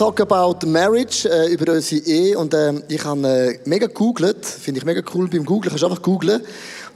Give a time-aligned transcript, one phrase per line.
[0.00, 2.38] talk about marriage, äh, über unsere Ehe.
[2.38, 5.88] Und äh, ich habe äh, mega gegoogelt, finde ich mega cool beim Googlen, kannst du
[5.88, 6.40] einfach googlen.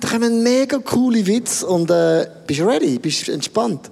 [0.01, 3.91] Da kommen mega coole Witze und äh, bist du ready, bist du entspannt.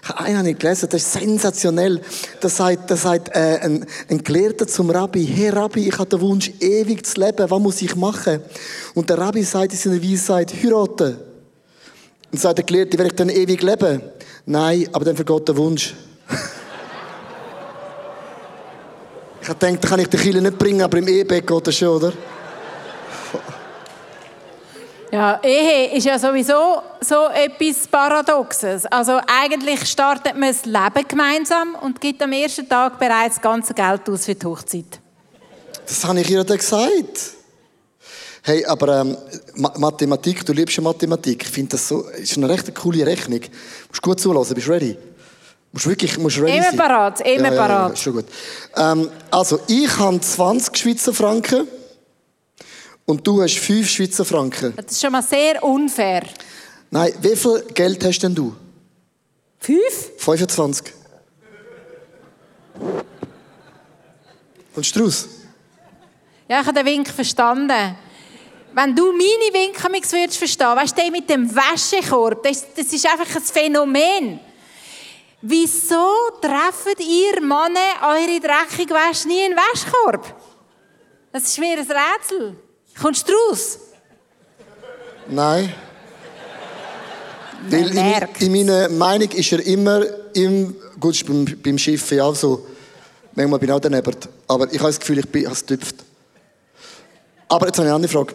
[0.00, 2.00] Ich habe einen nicht gelesen, das ist sensationell.
[2.40, 6.20] Da sagt, da sagt äh, ein, ein Gelehrter zum Rabbi, hey Rabbi, ich habe den
[6.20, 8.42] Wunsch, ewig zu leben, was muss ich machen?
[8.94, 11.16] Und der Rabbi sagt in seiner Weisheit, heiraten.
[12.30, 14.02] Und sagt der Gelehrte, werde ich dann ewig leben?
[14.46, 15.96] Nein, aber dann vergeht der Wunsch.
[19.42, 21.74] ich habe gedacht, da kann ich den Killer nicht bringen, aber im Ehebett geht das
[21.74, 22.12] schon, oder?
[25.10, 28.86] Ja, Ehe ist ja sowieso so etwas Paradoxes.
[28.86, 33.74] Also eigentlich startet man das Leben gemeinsam und gibt am ersten Tag bereits das ganze
[33.74, 35.00] Geld aus für die Hochzeit.
[35.86, 37.34] Das habe ich ihr dann gesagt.
[38.44, 39.16] Hey, aber ähm,
[39.54, 41.42] Mathematik, du liebst ja Mathematik.
[41.42, 43.40] Ich finde das so, ist eine recht coole Rechnung.
[43.40, 43.48] Du
[43.88, 44.96] musst gut zulassen, bist du ready?
[45.72, 46.76] Musst wirklich, musst ready immer sein.
[46.76, 47.90] parat, immer ja, ja, parat.
[47.90, 48.26] Ja, schon gut.
[48.76, 51.66] Ähm, also, ich habe 20 Schweizer Franken
[53.06, 54.74] und du hast 5 Schweizer Franken.
[54.76, 56.24] Das ist schon mal sehr unfair.
[56.90, 58.54] Nein, wie viel Geld hast denn du?
[59.58, 60.10] Fünf?
[60.18, 60.92] 25.
[64.74, 65.28] Kommst du raus?
[66.48, 67.96] Ja, ich habe den Wink verstanden.
[68.74, 73.36] Wenn du meine Winke würdest verstehen, weißt du, mit dem Wäschekorb, das, das ist einfach
[73.36, 74.40] ein Phänomen.
[75.42, 76.06] Wieso
[76.40, 80.40] trefft ihr Männer eure dreckige Wäsche nie in den Wäschkorb?
[81.32, 82.56] Das ist mir ein Rätsel.
[83.00, 83.78] Kommst du raus?
[85.28, 85.74] Nein.
[87.68, 90.04] Weil in, in, meiner Meinung ist er immer
[90.34, 92.66] im, gut, beim, beim Schiff ja so,
[93.34, 94.16] manchmal bin ich auch daneben,
[94.46, 95.96] aber ich habe das Gefühl, ich bin es getüpft.
[97.48, 98.34] Aber jetzt habe ich eine andere Frage.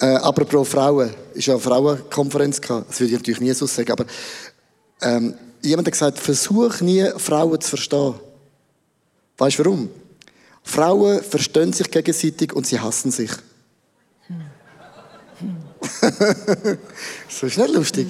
[0.00, 4.06] Äh, apropos Frauen, ist ja eine Frauenkonferenz das würde ich natürlich nie so sagen, aber
[5.02, 8.14] ähm, jemand hat gesagt, versuch nie Frauen zu verstehen.
[9.36, 9.88] Weißt du warum?
[10.62, 13.30] Frauen verstehen sich gegenseitig und sie hassen sich.
[17.28, 18.08] so ist nicht lustig.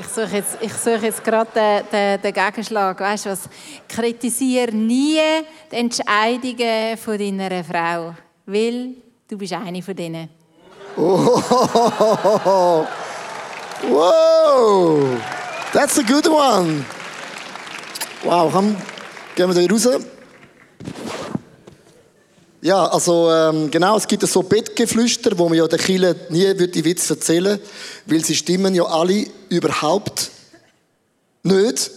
[0.00, 2.98] Ich suche jetzt, ich suche jetzt gerade den, den, den Gegenschlag.
[2.98, 3.48] Weißt du was?
[3.88, 5.20] Kritisiere nie
[5.70, 8.14] die Entscheidungen von deiner Frau,
[8.44, 8.94] weil
[9.28, 10.28] du bist eine von denen.
[10.96, 11.26] Oh,
[13.88, 15.20] wow,
[15.74, 16.84] that's a good one.
[18.22, 18.76] Wow, komm,
[19.34, 19.88] gehen wir da raus.
[22.62, 26.84] Ja, also ähm, genau, es gibt so Bettgeflüster, wo man ja den Kindern nie die
[26.84, 27.58] Witze erzählen
[28.06, 30.30] weil sie stimmen ja alle überhaupt
[31.42, 31.90] nicht.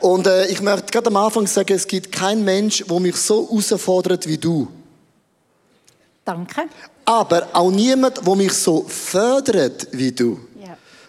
[0.00, 3.48] Und äh, ich möchte gerade am Anfang sagen, es gibt keinen Mensch, der mich so
[3.48, 4.68] herausfordert wie du.
[6.24, 6.64] Danke.
[7.04, 10.38] Aber auch niemand, der mich so fördert wie du.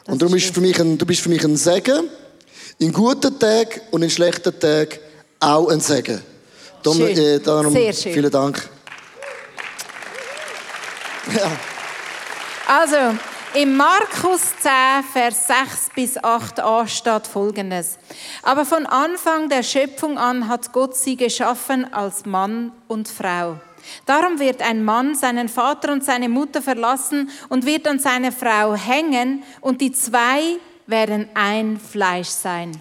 [0.05, 2.09] Ja, und darum bist für mich ein, du bist für mich ein Segen.
[2.79, 4.99] In guten Tagen und in schlechten Tagen
[5.39, 6.21] auch ein Segen.
[6.81, 7.17] Darum, schön.
[7.17, 8.13] Äh, darum Sehr schön.
[8.13, 8.69] Vielen Dank.
[11.33, 11.51] Ja.
[12.67, 13.17] Also,
[13.53, 14.71] im Markus 10,
[15.13, 17.97] Vers 6 bis 8a steht folgendes.
[18.41, 23.59] Aber von Anfang der Schöpfung an hat Gott sie geschaffen als Mann und Frau.
[24.05, 28.75] Darum wird ein Mann seinen Vater und seine Mutter verlassen und wird an seine Frau
[28.75, 30.57] hängen und die zwei
[30.87, 32.71] werden ein Fleisch sein.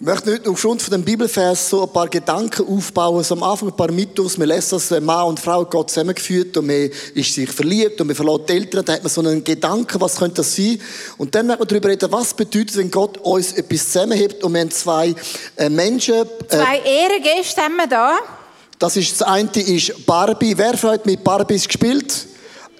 [0.00, 3.68] Ich möchte nicht aufgrund von dem Bibelvers so ein paar Gedanken aufbauen, so am Anfang
[3.68, 4.36] ein paar Mythos.
[4.36, 8.16] Man lässt das Mann und Frau Gott zusammengeführt und man ist sich verliebt und man
[8.16, 8.84] verlässt die Eltern.
[8.84, 10.80] Da hat man so einen Gedanken, was könnte das sein?
[11.16, 14.62] Und dann möchte man darüber reden, was bedeutet, wenn Gott uns etwas zusammenhebt und wir
[14.62, 15.14] haben zwei
[15.56, 16.14] äh, Menschen.
[16.14, 16.82] Äh, zwei
[17.76, 18.18] wir da.
[18.78, 20.56] Das ist, das eine ist Barbie.
[20.56, 22.26] Wer freut mit Barbies gespielt?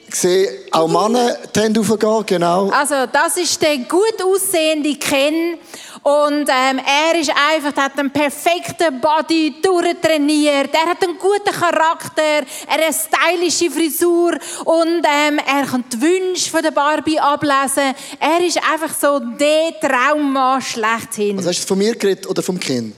[0.08, 2.68] Ich sehe auch Männer die Hände aufgehen, genau.
[2.70, 5.58] Also das ist der gut aussehende Ken
[6.04, 12.22] und ähm, er ist einfach, hat einen perfekten Body, durchtrainiert, er hat einen guten Charakter,
[12.22, 17.94] er hat eine stylische Frisur und ähm, er kann die Wünsche von der Barbie ablesen.
[18.20, 21.38] Er ist einfach so der Traummann schlechthin.
[21.38, 22.94] Also hast du von mir geredet oder vom Kind?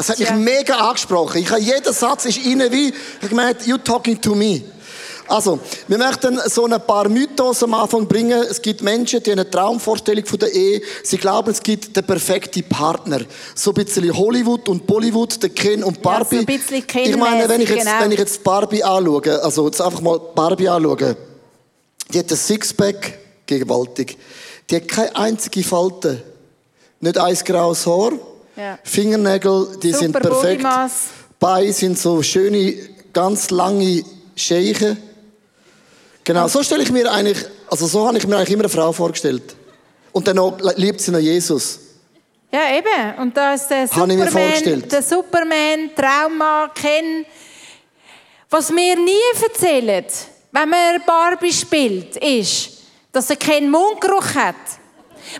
[0.00, 1.42] Es hat mich mega angesprochen.
[1.42, 4.62] Ich habe, jeder Satz ist innen wie, ich habe gemeint, you talking to me.
[5.28, 8.42] Also, wir möchten so ein paar Mythos am Anfang bringen.
[8.50, 10.80] Es gibt Menschen, die eine Traumvorstellung von der Ehe.
[11.04, 13.20] Sie glauben, es gibt den perfekten Partner.
[13.54, 16.36] So ein bisschen Hollywood und Bollywood, der Ken und Barbie.
[16.36, 18.00] Ja, so ein bisschen Ken ich meine, wenn ich jetzt, genau.
[18.00, 21.14] wenn ich jetzt Barbie anschaue, also jetzt einfach mal Barbie anschaue,
[22.12, 24.16] die hat ein Sixpack, gewaltig.
[24.70, 26.22] Die hat keine einzige Falte.
[27.00, 28.12] Nicht ein graues Haar.
[28.60, 28.78] Ja.
[28.84, 30.62] Fingernägel, die Super sind perfekt.
[30.62, 30.92] Bodymass.
[31.38, 32.74] Beine sind so schöne,
[33.10, 34.04] ganz lange
[34.36, 34.98] Scheichen.
[36.24, 37.38] Genau, so stelle ich mir eigentlich,
[37.70, 39.56] also so habe ich mir eigentlich immer eine Frau vorgestellt.
[40.12, 41.78] Und dann noch, liebt sie noch Jesus.
[42.52, 43.18] Ja, eben.
[43.18, 44.92] Und da ist der Habe ich mir Superman, vorgestellt.
[44.92, 47.24] der Superman, Trauma, Ken.
[48.50, 50.04] Was wir nie erzählen,
[50.52, 52.72] wenn man Barbie spielt, ist,
[53.10, 54.56] dass er keinen Mundgeruch hat.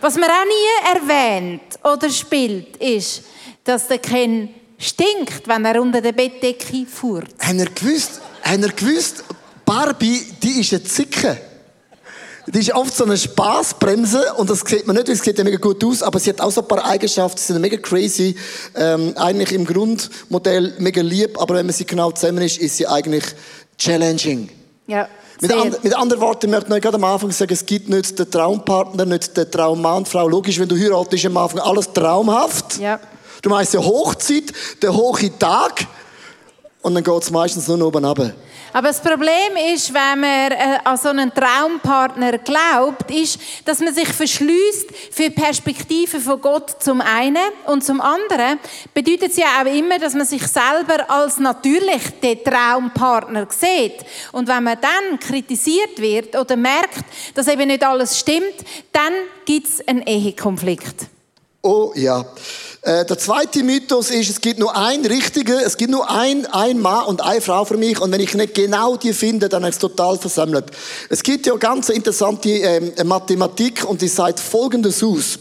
[0.01, 3.23] Was man auch nie erwähnt oder spielt, ist,
[3.65, 4.49] dass der Ken
[4.79, 7.35] stinkt, wenn er unter der Bettdecke furzt.
[7.41, 9.25] Haben ihr gewusst, haben ihr gewusst,
[9.65, 11.41] Barbie, die ist eine Zicke.
[12.47, 15.45] Die ist oft so eine Spaßbremse und das sieht man nicht, weil es sieht ja
[15.45, 18.35] mega gut aus, aber sie hat auch so ein paar Eigenschaften, sie sind mega crazy,
[18.75, 22.87] ähm, eigentlich im Grundmodell mega lieb, aber wenn man sie genau zusammen ist, ist sie
[22.87, 23.25] eigentlich
[23.79, 24.49] challenging.
[24.89, 25.09] Ja,
[25.41, 28.31] Mit, and, mit anderen Worten möchte ich gerade am Anfang sagen, es gibt nicht den
[28.31, 30.29] Traumpartner, nicht den Traummann Frau.
[30.29, 32.79] Logisch, wenn du heiratest, am Anfang alles traumhaft.
[32.79, 33.01] Ja.
[33.41, 34.53] Du meinst ja Hochzeit,
[34.83, 35.87] der hohe Tag
[36.83, 38.33] und dann geht es meistens nur noch oben runter.
[38.73, 43.93] Aber das Problem ist, wenn man äh, an so einen Traumpartner glaubt, ist, dass man
[43.93, 47.37] sich verschließt für die Perspektive von Gott zum einen
[47.67, 48.59] und zum anderen
[48.95, 54.05] bedeutet es ja auch immer, dass man sich selber als natürlich den Traumpartner sieht.
[54.33, 58.55] Und wenn man dann kritisiert wird oder merkt, dass eben nicht alles stimmt,
[58.93, 59.13] dann
[59.45, 61.07] gibt es einen Ehekonflikt.
[61.63, 62.25] Oh ja.
[62.83, 66.81] Äh, der zweite Mythos ist, es gibt nur einen richtigen, es gibt nur ein, ein
[66.81, 69.75] Mann und eine Frau für mich und wenn ich nicht genau die finde, dann ist
[69.75, 70.65] es total versammelt.
[71.11, 75.39] Es gibt ja ganz interessante ähm, Mathematik und die sagt folgendes aus,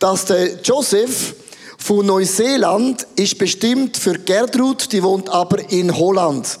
[0.00, 1.34] dass der Joseph
[1.78, 6.58] von Neuseeland ist bestimmt für Gertrud, die wohnt aber in Holland.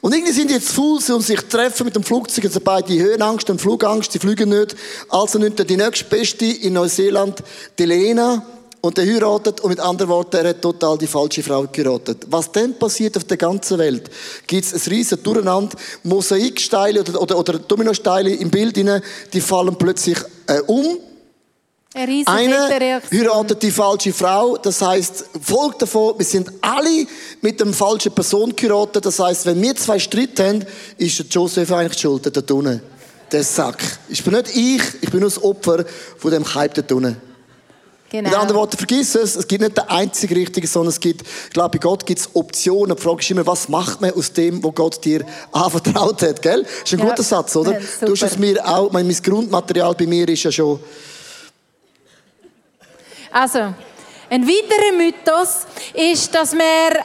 [0.00, 2.92] Und irgendwie sind die jetzt faul, sie und sich treffen mit dem Flugzeug, also beide
[2.92, 4.74] Höhenangst und Flugangst, sie fliegen nicht.
[5.08, 7.42] Also nimmt er die nächstbeste in Neuseeland,
[7.78, 8.44] die Lena,
[8.84, 12.26] und er heiratet, und mit anderen Worten, er hat total die falsche Frau geheiratet.
[12.28, 14.10] Was dann passiert auf der ganzen Welt?
[14.46, 19.00] Gibt es ein riesen Durcheinander, Mosaiksteine oder, oder, oder Dominosteine im Bild hinein,
[19.32, 20.98] die fallen plötzlich äh, um.
[21.94, 23.20] Eine Reaktion.
[23.20, 27.06] heiratet die falsche Frau, das heißt, folgt davon, wir sind alle
[27.40, 29.06] mit der falschen Person geheiratet.
[29.06, 30.62] Das heißt, wenn wir zwei Streit haben,
[30.98, 32.82] ist der Joseph eigentlich schuld, der Tunne.
[33.32, 33.82] Der Sack.
[34.10, 35.86] Ich bin nicht ich, ich bin nur das Opfer
[36.18, 37.16] von dem Hype der Tunne.
[38.14, 38.28] Genau.
[38.28, 41.50] Mit anderen Worten, vergiss es, es gibt nicht den einzigen richtigen, sondern es gibt, ich
[41.52, 42.94] glaube, bei Gott gibt es Optionen.
[42.94, 46.62] Die Frage ist immer, was macht man aus dem, was Gott dir anvertraut hat, gell?
[46.62, 47.06] Das ist ein Ja.
[47.06, 47.72] guter Satz, oder?
[47.72, 50.78] Ja, du hast es mir auch, mein, mein Grundmaterial bei mir ist ja schon,
[53.32, 53.74] Also,
[54.30, 56.62] ein weiterer Mythos ist, dass man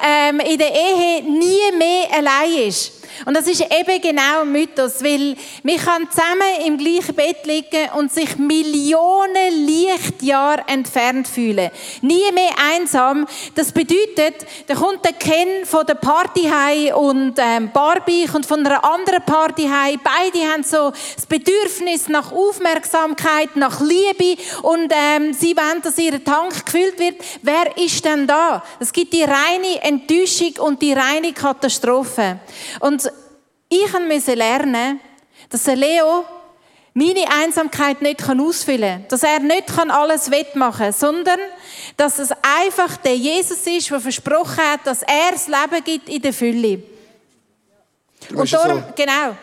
[0.08, 2.92] ähm, in der Ehe nie mehr allein ist.
[3.26, 7.90] Und das ist eben genau ein Mythos, weil man kann zusammen im gleichen Bett liegen
[7.96, 11.70] und sich Millionen Lichtjahre entfernt fühlen.
[12.02, 13.28] Nie mehr einsam.
[13.56, 18.66] Das bedeutet, da kommt der Ken von der Party heim und ähm, Barbie kommt von
[18.66, 20.00] einer anderen Party heim.
[20.04, 26.24] Beide haben so das Bedürfnis nach Aufmerksamkeit, nach Liebe und ähm, sie wollen, dass ihr
[26.24, 27.16] Tank gefüllt wird.
[27.42, 28.64] Wer ist denn da?
[28.80, 32.40] Es gibt die reine Enttäuschung und die reine Katastrophe.
[32.80, 33.12] Und
[33.70, 35.00] ich musste lernen,
[35.50, 36.26] dass der Leo
[36.94, 39.08] meine Einsamkeit nicht ausfüllen kann.
[39.08, 41.40] Dass er nicht alles wettmachen kann, sondern
[41.96, 46.22] dass es einfach der Jesus ist, der versprochen hat, dass er das Leben gibt in
[46.22, 46.84] der Fülle.
[48.34, 48.94] Und darum, so.
[48.96, 49.36] genau,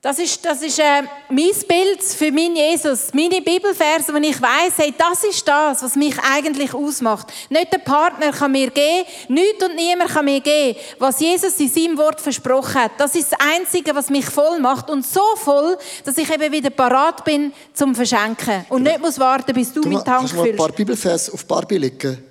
[0.00, 4.74] das ist, das ist äh, mein Bild für meinen Jesus, meine Bibelverse, wo ich weiß,
[4.76, 7.26] hey, das ist das, was mich eigentlich ausmacht.
[7.50, 11.68] Nicht der Partner kann mir geben, nichts und niemand kann mir geben, was Jesus in
[11.68, 12.92] seinem Wort versprochen hat.
[12.98, 16.70] Das ist das Einzige, was mich voll macht und so voll, dass ich eben wieder
[16.70, 20.36] parat bin zum Verschenken und nicht muss warten, bis du, du meinen Tank kannst du
[20.36, 20.58] mal ein füllst.
[20.58, 22.24] paar Bibelfers auf Barbie legen.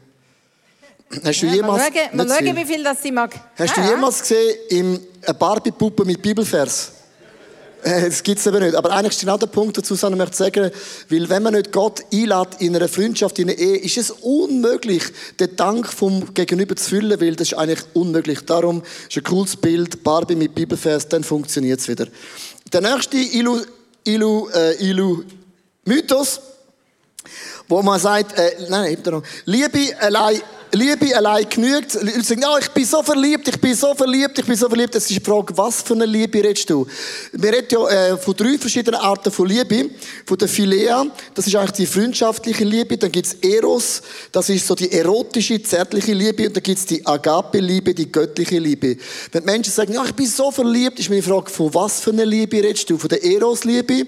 [1.24, 3.32] Hast du Ja, jemals, mal schauen, mal schauen, wie viel das sie mag.
[3.58, 6.94] Hast Ja, du jemals gesehen, im, eine Barbie-Puppe mit Bibelvers?
[7.84, 8.76] Äh, Das gibt es eben nicht.
[8.76, 10.72] Aber eigentlich ist genau der Punkt dazu, sondern ich möchte sagen,
[11.10, 15.04] weil wenn man nicht Gott einlädt in einer Freundschaft, in einer Ehe, ist es unmöglich,
[15.40, 18.42] den Dank vom Gegenüber zu füllen, weil das ist eigentlich unmöglich.
[18.42, 22.08] Darum ist ein cooles Bild, Barbie mit Bibelvers, dann funktioniert es wieder.
[22.72, 23.62] Der nächste Ilu,
[24.04, 25.24] Ilu, äh, Ilu
[25.86, 26.42] Mythos,
[27.68, 29.24] wo man sagt, äh, nein, nein, noch.
[29.46, 30.42] Liebe allein,
[30.74, 31.94] Liebe allein genügt.
[31.94, 34.96] Leute sagen, ja, ich bin so verliebt, ich bin so verliebt, ich bin so verliebt.
[34.96, 36.86] Das ist die Frage, was für eine Liebe redest du?
[37.32, 39.90] Wir reden ja äh, von drei verschiedenen Arten von Liebe.
[40.26, 42.98] Von der Philea, das ist eigentlich die freundschaftliche Liebe.
[42.98, 46.48] Dann gibt's Eros, das ist so die erotische, zärtliche Liebe.
[46.48, 48.98] Und dann gibt's die Agape-Liebe, die göttliche Liebe.
[49.32, 52.26] Wenn Menschen sagen, ja, ich bin so verliebt, ist meine Frage, von was für einer
[52.26, 52.98] Liebe redest du?
[52.98, 54.06] Von der Eros-Liebe?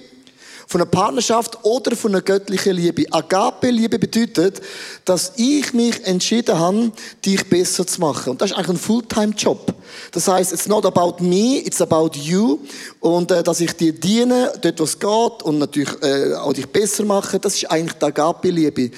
[0.70, 3.12] Von einer Partnerschaft oder von einer göttlichen Liebe.
[3.12, 4.62] Agape-Liebe bedeutet,
[5.04, 6.92] dass ich mich entschieden habe,
[7.26, 8.30] dich besser zu machen.
[8.30, 9.74] Und das ist eigentlich ein Fulltime-Job.
[10.12, 12.60] Das heißt, it's not about me, it's about you.
[13.00, 16.68] Und äh, dass ich dir diene, dort wo es geht und natürlich äh, auch dich
[16.68, 18.92] besser mache, das ist eigentlich die Agape-Liebe.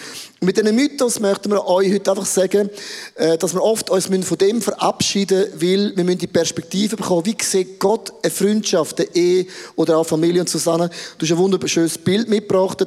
[0.44, 2.70] Mit diesem Mythos möchten wir euch heute einfach sagen,
[3.16, 7.38] äh, dass wir oft uns von dem verabschieden weil wir müssen die Perspektive bekommen, wie
[7.42, 9.46] sieht Gott eine Freundschaft, eine Ehe
[9.76, 10.90] oder auch Familie und Susanne.
[11.18, 12.86] Du hast ein wunderschönes Bild mitgebracht,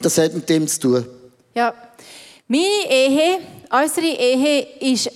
[0.00, 1.06] das hat mit dem zu tun.
[1.54, 1.74] Ja,
[2.48, 3.38] meine Ehe,
[3.70, 5.10] unsere Ehe ist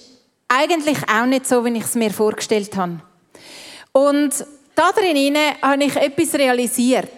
[0.48, 3.00] eigentlich auch nicht so, wie ich es mir vorgestellt habe.
[3.92, 7.10] Und da drin habe ich etwas realisiert.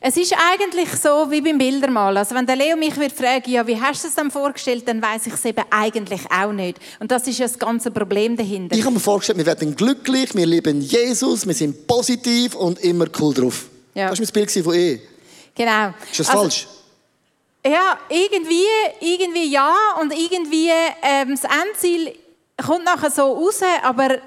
[0.00, 2.18] Es ist eigentlich so wie beim Bildermalen.
[2.18, 5.00] Also wenn der Leo mich wird fragen, ja, wie hast du es dann vorgestellt, dann
[5.00, 6.78] weiß ich es eben eigentlich auch nicht.
[7.00, 8.76] Und das ist ja das ganze Problem dahinter.
[8.76, 13.06] Ich habe mir vorgestellt, wir werden glücklich, wir lieben Jesus, wir sind positiv und immer
[13.18, 13.66] cool drauf.
[13.94, 14.10] Ja.
[14.10, 15.00] Das war mein Bild von Ehe.
[15.54, 15.94] Genau.
[16.10, 16.68] Ist das also, falsch?
[17.64, 18.64] Ja, irgendwie,
[19.00, 20.70] irgendwie ja und irgendwie
[21.02, 22.14] ähm, das Endziel
[22.64, 24.18] kommt nachher so raus, aber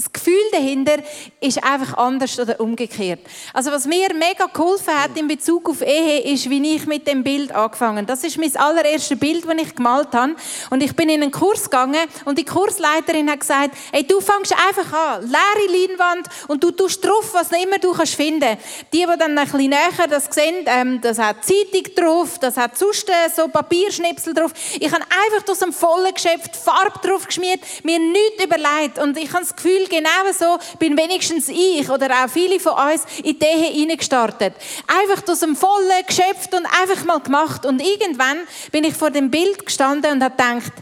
[0.00, 0.98] das Gefühl dahinter
[1.40, 3.18] ist einfach anders oder umgekehrt.
[3.52, 7.24] Also was mir mega geholfen hat in Bezug auf Ehe, ist, wie ich mit dem
[7.24, 8.06] Bild angefangen.
[8.06, 10.36] Das ist mein allererstes Bild, das ich gemalt habe.
[10.70, 14.54] Und ich bin in einen Kurs gegangen und die Kursleiterin hat gesagt, hey, du fängst
[14.68, 18.56] einfach an, leere Leinwand und du tust drauf, was immer du kannst finden.
[18.92, 22.78] Die, die dann ein bisschen näher das sehen, ähm, das hat Zeitung drauf, das hat
[22.78, 24.52] sonst äh, so Papierschnipsel drauf.
[24.78, 29.32] Ich habe einfach aus dem vollen Geschäft Farbe drauf geschmiert, mir nichts überlegt und ich
[29.32, 33.44] habe das Gefühl, genau so bin wenigstens ich oder auch viele von uns in die
[33.44, 34.54] Ehe hineingestartet.
[34.86, 37.66] Einfach aus dem Vollen geschöpft und einfach mal gemacht.
[37.66, 38.38] Und irgendwann
[38.72, 40.72] bin ich vor dem Bild gestanden und habe gedacht,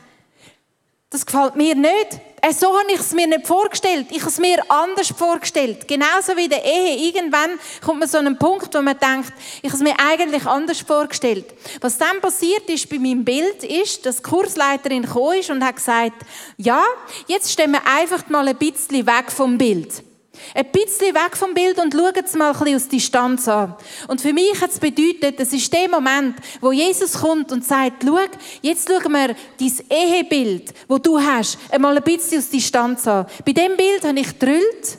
[1.16, 2.20] das gefällt mir nicht.
[2.42, 4.08] Äh, so habe ich es mir nicht vorgestellt.
[4.10, 5.88] Ich habe es mir anders vorgestellt.
[5.88, 7.08] Genauso wie in der Ehe.
[7.08, 9.32] Irgendwann kommt man so einen Punkt, wo man denkt,
[9.62, 11.46] ich habe es mir eigentlich anders vorgestellt.
[11.80, 15.76] Was dann passiert ist bei meinem Bild, ist, dass die Kursleiterin gekommen ist und hat
[15.76, 16.22] gesagt,
[16.58, 16.84] ja,
[17.26, 20.05] jetzt stehen wir einfach mal ein bisschen weg vom Bild.
[20.54, 23.74] Ein bisschen weg vom Bild und schauen es mal ein bisschen aus Distanz an.
[24.08, 28.04] Und für mich hat es bedeutet, das ist der Moment, wo Jesus kommt und sagt,
[28.04, 28.18] schau,
[28.62, 33.26] jetzt schauen wir dein Ehebild, wo du hast, einmal ein bisschen aus Distanz an.
[33.44, 34.98] Bei dem Bild habe ich drüllt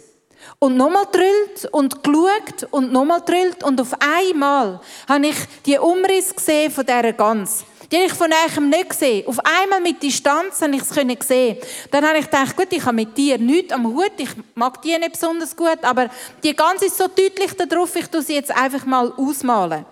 [0.59, 6.35] und nochmal drüllt und geschaut und nochmal drüllt und auf einmal habe ich die Umriss
[6.35, 7.63] gesehen von dieser Gans.
[7.91, 9.27] Die ich von euch nicht gesehen.
[9.27, 11.57] Auf einmal mit Distanz habe ich es gesehen.
[11.89, 14.11] Dann habe ich gedacht, gut, ich habe mit dir nichts am Hut.
[14.17, 16.09] Ich mag die nicht besonders gut, aber
[16.43, 19.85] die ganze ist so deutlich darauf, ich tue sie jetzt einfach mal ausmalen.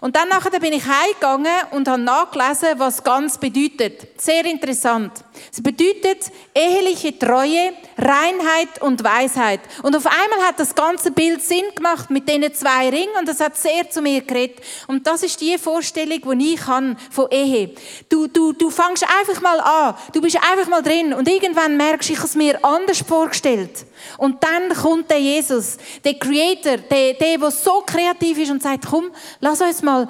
[0.00, 4.20] Und dann nachher bin ich heimgegangen und habe nachgelesen, was ganz bedeutet.
[4.20, 5.12] Sehr interessant.
[5.50, 9.60] Es bedeutet eheliche Treue, Reinheit und Weisheit.
[9.82, 13.40] Und auf einmal hat das ganze Bild Sinn gemacht mit diesen zwei Ringen und das
[13.40, 14.58] hat sehr zu mir geredet.
[14.86, 17.74] Und das ist die Vorstellung, die ich habe von Ehe.
[18.08, 22.08] Du, du, du fängst einfach mal an, du bist einfach mal drin und irgendwann merkst
[22.08, 23.86] du, ich habe es mir anders vorgestellt.
[24.18, 28.86] Und dann kommt der Jesus, der Creator, der, der, der so kreativ ist und sagt,
[28.88, 30.08] komm, lass uns mal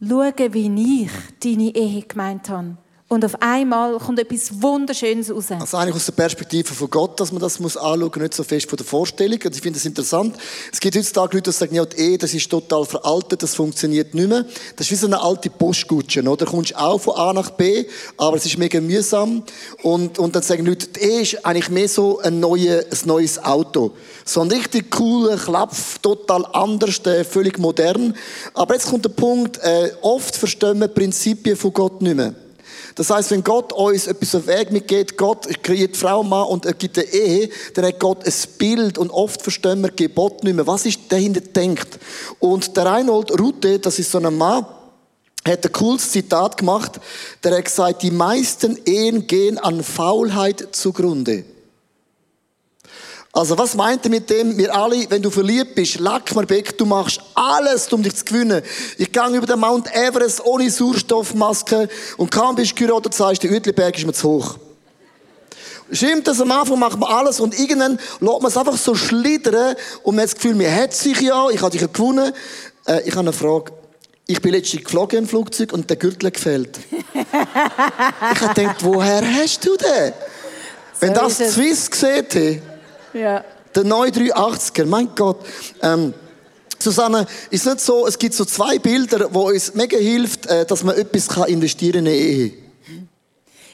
[0.00, 1.10] schauen, wie ich
[1.42, 2.76] deine Ehe gemeint habe.
[3.10, 5.46] Und auf einmal kommt etwas Wunderschönes raus.
[5.58, 8.44] Also eigentlich aus der Perspektive von Gott, dass man das muss anschauen muss, nicht so
[8.44, 9.38] fest von der Vorstellung.
[9.42, 10.36] Und ich finde das interessant.
[10.70, 14.28] Es gibt heutzutage Leute, die sagen, ja, Ehe, das ist total veraltet, das funktioniert nicht
[14.28, 14.44] mehr.
[14.76, 16.44] Das ist wie so eine alte Postkutsche, oder?
[16.44, 17.86] Du kommst auch von A nach B,
[18.18, 19.42] aber es ist mega mühsam.
[19.82, 23.42] Und, und dann sagen Leute, die Ehe ist eigentlich mehr so ein, neue, ein neues
[23.42, 23.92] Auto.
[24.26, 28.14] So ein richtig cooler Klapf, total anders, äh, völlig modern.
[28.52, 32.34] Aber jetzt kommt der Punkt, äh, oft verstehen wir Prinzipien von Gott nicht mehr.
[32.98, 36.74] Das heißt, wenn Gott uns etwas auf Weg mitgeht, Gott kreiert Frau, Mann und er
[36.74, 40.66] gibt eine Ehe, dann hat Gott ein Bild und oft verstehen wir Gebot nicht mehr.
[40.66, 41.96] Was ist dahinter denkt?
[42.40, 44.66] Und der Reinhold Rute, das ist so ein Mann,
[45.46, 46.98] hat ein cooles Zitat gemacht,
[47.44, 51.44] der hat gesagt, die meisten Ehen gehen an Faulheit zugrunde.
[53.38, 54.58] Also was meint er mit dem?
[54.58, 58.24] Wir alle, wenn du verliebt bist, lack mir weg, du machst alles, um dich zu
[58.24, 58.62] gewinnen.
[58.96, 63.52] Ich gehe über den Mount Everest ohne Sauerstoffmaske und kaum bist du geheiratet, sagst der
[63.52, 64.56] Uetliberg ist mir zu hoch.
[65.92, 69.76] Stimmt das am Anfang, macht man alles und irgendwann lässt man es einfach so schlittern
[70.02, 72.32] und man hat das Gefühl, mir hat sich ja, ich habe dich ja gewonnen.
[72.88, 73.70] Äh, ich habe eine Frage.
[74.26, 76.80] Ich bin letztens geflogen im Flugzeug und der Gürtel gefällt.
[77.14, 80.12] ich habe gedacht, woher hast du den?
[80.98, 82.62] Wenn so das Swiss gesehen hätte,
[83.14, 83.44] ja.
[83.74, 85.44] Der neue 380er, mein Gott.
[85.82, 86.14] Ähm,
[86.78, 90.84] Susanne, ist nicht so, es gibt so zwei Bilder, wo uns mega hilft, äh, dass
[90.84, 92.52] man etwas investieren kann in eine Ehe.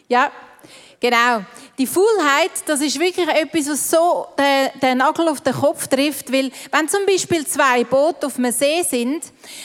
[0.09, 0.31] Ja,
[1.01, 1.45] genau.
[1.77, 6.33] Die Faulheit, das ist wirklich etwas, was so den, den Nagel auf den Kopf trifft,
[6.33, 9.25] weil wenn zum Beispiel zwei Boote auf einem See sind,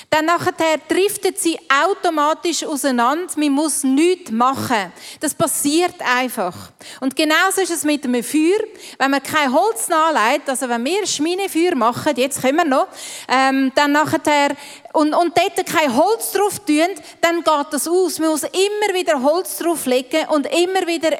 [0.10, 0.54] dann nachher
[0.88, 3.32] driften sie automatisch auseinander.
[3.36, 4.92] Man muss nichts machen.
[5.20, 6.56] Das passiert einfach.
[7.00, 8.60] Und genauso ist es mit einem Feuer.
[8.98, 12.88] Wenn man kein Holz nachlegt, also wenn wir Schminefeuer machen, jetzt können wir noch,
[13.28, 14.56] ähm, dann nachher
[14.94, 16.88] und, und dort kein Holz drauf tun,
[17.22, 18.18] dann geht das aus.
[18.18, 21.20] Man muss immer wieder Holz drauflegen und immer wieder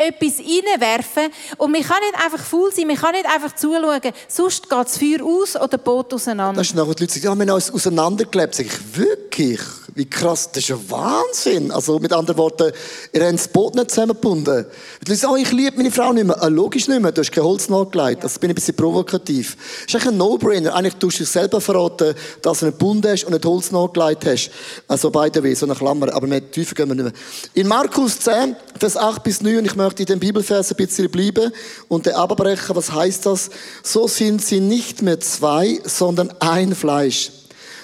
[0.00, 1.32] etwas reinwerfen.
[1.58, 4.00] Und man kann nicht einfach faul sein, man kann nicht einfach zuschauen.
[4.28, 6.60] Sonst geht das Feuer aus oder das Boot auseinander.
[6.60, 8.54] Das ist nachher die Leute sagen, ja, wir haben uns auseinandergelebt.
[8.54, 9.60] Sag ich, wirklich?
[9.94, 11.70] Wie krass, das ist ja Wahnsinn.
[11.70, 12.72] Also mit anderen Worten,
[13.12, 14.66] ihr habt das Boot nicht zusammengebunden.
[15.06, 16.40] Die Leute oh, ich liebe meine Frau nicht mehr.
[16.42, 18.22] Ah, logisch nicht mehr, du hast kein Holz nachgelegt.
[18.22, 19.56] Das bin ich ein bisschen provokativ.
[19.56, 20.74] Das ist eigentlich ein No-Brainer.
[20.74, 24.26] Eigentlich tust du dich selber verraten, dass du nicht gebunden hast und nicht Holz nachgelegt
[24.26, 24.50] hast.
[24.86, 26.12] Also beide wie so eine Klammer.
[26.14, 27.12] Aber mehr tiefer gehen wir nicht mehr.
[27.54, 31.10] In Markus 10, Vers 8 bis 9, und ich möchte in dem Bibelvers ein bisschen
[31.10, 31.52] bleiben
[31.88, 33.50] und der abbrechen, was heißt das?
[33.82, 37.30] So sind sie nicht mehr zwei, sondern ein Fleisch.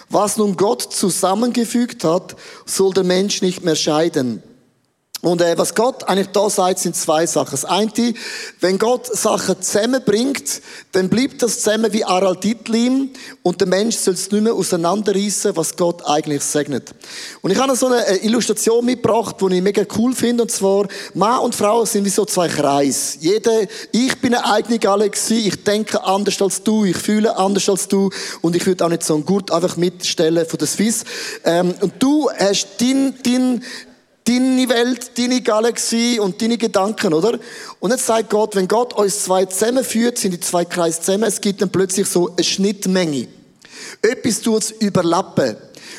[0.08, 4.42] Was nun Gott zusammengefügt hat, soll der Mensch nicht mehr scheiden.
[5.22, 7.52] Und äh, was Gott eigentlich da sagt, sind zwei Sachen.
[7.52, 7.90] Das eine,
[8.60, 10.60] wenn Gott Sachen zusammenbringt,
[10.92, 13.10] dann bleibt das zusammen wie Aralditlim
[13.42, 16.94] und der Mensch soll es nicht mehr auseinanderreißen, was Gott eigentlich segnet.
[17.40, 20.86] Und ich habe so eine äh, Illustration mitgebracht, die ich mega cool finde, und zwar,
[21.14, 23.16] Mann und Frau sind wie so zwei Kreise.
[23.20, 27.88] Jeder, ich bin eine eigene Galaxie, ich denke anders als du, ich fühle anders als
[27.88, 28.10] du
[28.42, 31.04] und ich würde auch nicht so einen Gurt einfach mitstellen von der Swiss.
[31.42, 33.64] Ähm, und du hast dein, dein
[34.28, 37.38] deine Welt, deine Galaxie und deine Gedanken, oder?
[37.80, 41.40] Und jetzt sagt Gott, wenn Gott uns zwei zusammenführt, sind die zwei Kreise zusammen, es
[41.40, 43.28] gibt dann plötzlich so eine Schnittmenge.
[44.02, 45.56] Etwas tut es überlappen.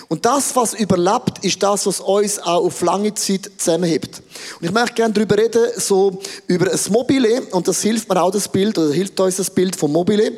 [0.09, 4.21] Und das, was überlappt, ist das, was uns auch auf lange Zeit zusammenhebt.
[4.59, 8.31] Und ich möchte gerne darüber reden, so über ein Mobile, und das hilft mir auch
[8.31, 10.31] das Bild, oder hilft uns das Bild vom Mobile.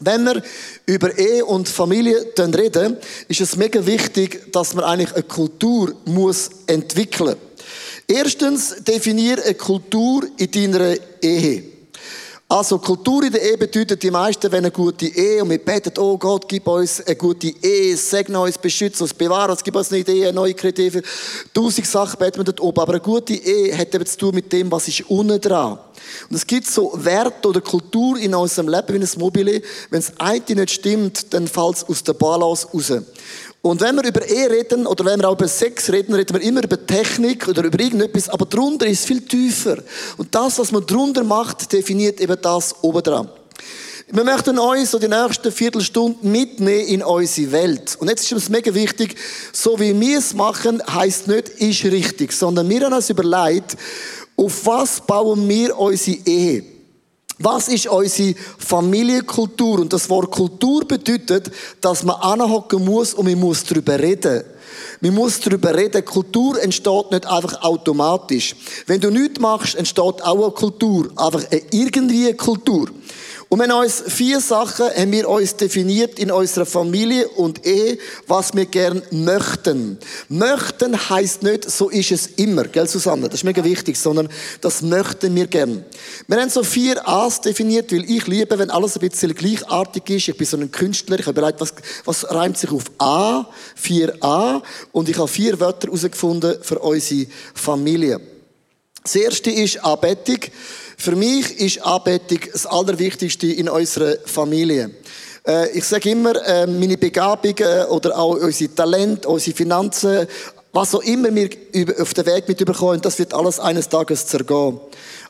[0.00, 0.42] Wenn wir
[0.86, 2.96] über Ehe und Familie reden,
[3.28, 7.36] ist es mega wichtig, dass man eigentlich eine Kultur muss entwickeln.
[8.06, 11.64] Erstens, definiere eine Kultur in deiner Ehe.
[12.48, 15.92] Also Kultur in der Ehe bedeutet die meisten, wenn eine gute Ehe und wir beten,
[15.98, 19.92] oh Gott, gib uns eine gute Ehe, segne uns, beschütze uns, bewahre uns, gib uns
[19.92, 21.02] eine Idee, eine neue Kreative.
[21.54, 22.80] Tausend Sachen beten wir dort oben.
[22.80, 25.78] Aber eine gute Ehe hat eben zu tun mit dem, was ist unten dran.
[26.28, 29.62] Und es gibt so Werte oder Kultur in unserem Leben wie ein Mobile.
[29.90, 32.92] Wenn das eine nicht stimmt, dann fällt es aus der Balance raus.
[33.62, 36.42] Und wenn wir über Ehe reden oder wenn wir auch über Sex reden, reden wir
[36.42, 39.76] immer über Technik oder über irgendetwas, aber drunter ist viel tiefer.
[40.16, 43.28] Und das, was man drunter macht, definiert eben das oben.
[44.12, 47.96] Wir möchten euch so die nächsten Viertelstunde mitnehmen in unsere Welt.
[48.00, 49.14] Und jetzt ist uns mega wichtig,
[49.52, 53.76] so wie wir es machen, heißt nicht, ist richtig, sondern wir haben uns überlegt,
[54.40, 56.64] auf was bauen wir unsere Ehe?
[57.38, 59.80] Was ist unsere Familienkultur?
[59.80, 61.50] Und das Wort Kultur bedeutet,
[61.80, 64.44] dass man anhocken muss und man muss darüber reden.
[65.00, 66.04] Man muss darüber reden.
[66.04, 68.54] Kultur entsteht nicht einfach automatisch.
[68.86, 71.10] Wenn du nichts machst, entsteht auch eine Kultur.
[71.16, 72.88] Einfach eine irgendwie Kultur.
[73.52, 78.54] Und wenn uns vier Sachen haben wir uns definiert in unserer Familie und Ehe, was
[78.54, 79.98] wir gern möchten.
[80.28, 83.28] Möchten heißt nicht, so ist es immer, gell Susanne?
[83.28, 84.28] Das ist mega wichtig, sondern
[84.60, 85.84] das möchten wir gern.
[86.28, 90.28] Wir haben so vier A's definiert, weil ich liebe, wenn alles ein bisschen gleichartig ist.
[90.28, 93.46] Ich bin so ein Künstler, ich habe überlegt, was, was reimt sich auf A,
[93.84, 98.20] 4A und ich habe vier Wörter herausgefunden für unsere Familie.
[99.02, 100.38] Das erste ist Anbetung.
[101.00, 104.90] Für mich ist Anbetung das Allerwichtigste in unserer Familie.
[105.46, 110.26] Äh, ich sage immer, äh, meine Begabungen oder auch unsere Talente, unsere Finanzen,
[110.74, 111.48] was auch immer wir
[111.98, 114.78] auf den Weg mitbekommen, das wird alles eines Tages zergehen.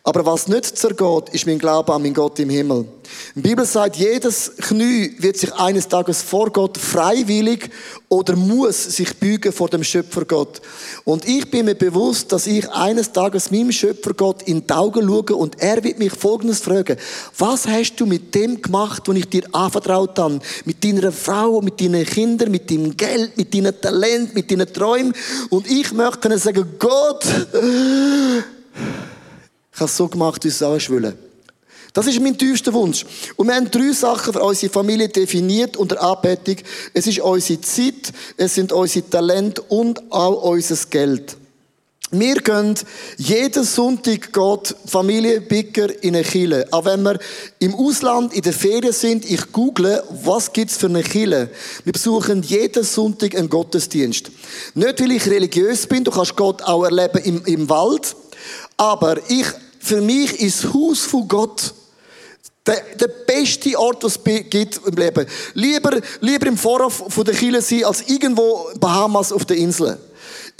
[0.02, 2.86] Aber was nicht zergeht, ist mein Glaube an meinen Gott im Himmel.
[3.34, 7.70] Die Bibel sagt, jedes Knie wird sich eines Tages vor Gott freiwillig
[8.08, 10.60] oder muss sich bügen vor dem Schöpfer Gott.
[11.04, 15.06] Und ich bin mir bewusst, dass ich eines Tages meinem Schöpfer Gott in die Augen
[15.06, 16.96] schaue und er wird mich Folgendes fragen.
[17.38, 20.40] Was hast du mit dem gemacht, was ich dir anvertraut habe?
[20.64, 25.14] Mit deiner Frau, mit deinen Kindern, mit deinem Geld, mit deinem Talent, mit deinen Träumen?
[25.50, 27.24] Und ich möchte sagen, Gott,
[29.72, 31.16] ich habe es so gemacht, wie es auch will.
[31.92, 33.04] Das ist mein tiefster Wunsch.
[33.36, 36.56] Und wir haben drei Sachen für unsere Familie definiert unter Anbetung.
[36.94, 41.36] Es ist unsere Zeit, es sind unsere Talente und auch unser Geld.
[42.12, 42.74] Wir gehen
[43.18, 46.66] jeden Sonntag geht Familie Bicker in eine Kille.
[46.72, 47.20] Auch wenn wir
[47.60, 51.50] im Ausland in der Ferien sind, ich google, was gibt's für eine Kille.
[51.84, 54.32] Wir besuchen jeden Sonntag einen Gottesdienst.
[54.74, 58.16] Nicht, weil ich religiös bin, du kannst Gott auch erleben im, im Wald.
[58.76, 59.46] Aber ich
[59.78, 61.74] für mich ist das Haus von Gott
[62.70, 65.26] der, der beste Ort, was es gibt im Leben.
[65.54, 69.98] Lieber, lieber im Vorhof von der Kille sein, als irgendwo Bahamas auf der Insel.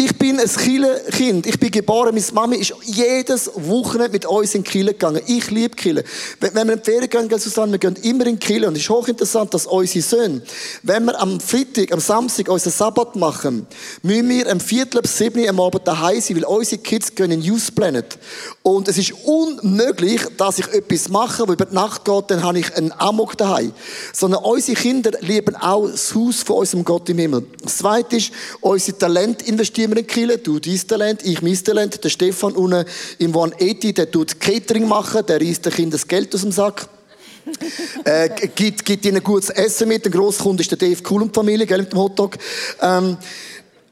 [0.02, 1.46] Ich bin ein Kille-Kind.
[1.46, 2.14] Ich bin geboren.
[2.14, 5.20] Meine Mami ist jedes Wochenende mit uns in Kille gegangen.
[5.26, 6.04] Ich liebe Kille.
[6.40, 8.66] Wenn, wir in die Ferien gehen, zusammen, wir gehen immer in Kille.
[8.66, 10.40] Und es ist hochinteressant, dass unsere Söhne,
[10.82, 13.66] wenn wir am Freitag, am Samstag unseren Sabbat machen,
[14.02, 17.42] müssen wir am Viertel ab sieben am Abend daheim sein, weil unsere Kids gehen in
[17.42, 18.18] Youth Planet.
[18.62, 22.58] Und es ist unmöglich, dass ich etwas mache, wo über die Nacht geht, dann habe
[22.58, 23.72] ich einen Amok daheim.
[24.14, 27.44] Sondern unsere Kinder lieben auch das Haus von unserem Gott im Himmel.
[27.62, 28.32] Das Zweite ist,
[28.62, 32.02] unsere Talent investieren wir in Kille, du dein Talent, ich mein Talent.
[32.02, 32.84] Der Stefan unten
[33.18, 36.52] im One 80, der tut Catering machen, der reißt den Kindern das Geld aus dem
[36.52, 36.88] Sack.
[38.04, 40.04] äh, gibt, gibt ihnen gutes Essen mit.
[40.04, 42.36] Ein Grosskunde ist der Dave Cool und Familie, gell, mit dem Hotdog.
[42.80, 43.16] Ähm,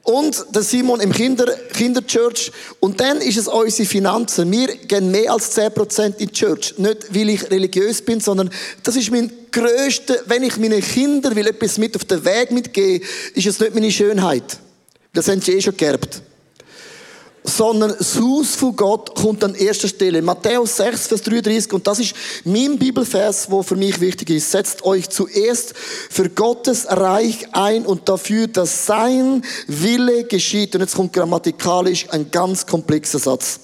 [0.08, 2.50] und der Simon im Kinder, Kinderchurch.
[2.80, 4.50] Und dann ist es unsere Finanzen.
[4.50, 6.74] Wir gehen mehr als 10% in die Church.
[6.78, 8.48] Nicht, weil ich religiös bin, sondern
[8.82, 13.04] das ist mein grösster, wenn ich meinen Kindern will etwas mit auf den Weg mitgebe,
[13.34, 14.58] ist es nicht meine Schönheit.
[15.12, 16.22] Das haben sie eh schon geerbt.
[17.44, 20.20] Sondern das Haus von Gott kommt an erster Stelle.
[20.20, 21.72] Matthäus 6, Vers 33.
[21.72, 24.50] Und das ist mein Bibelvers, wo für mich wichtig ist.
[24.50, 30.74] Setzt euch zuerst für Gottes Reich ein und dafür, dass sein Wille geschieht.
[30.74, 33.60] Und jetzt kommt grammatikalisch ein ganz komplexer Satz.